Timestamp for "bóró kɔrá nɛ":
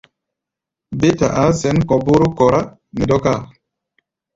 2.05-3.03